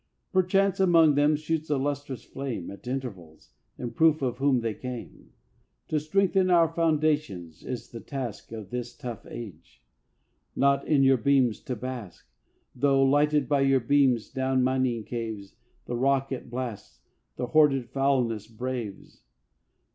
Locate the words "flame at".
2.23-2.87